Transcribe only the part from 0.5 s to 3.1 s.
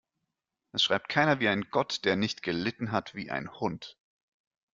Es schreibt keiner wie ein Gott, der nicht gelitten